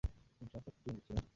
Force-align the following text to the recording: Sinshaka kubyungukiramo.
Sinshaka 0.37 0.67
kubyungukiramo. 0.75 1.27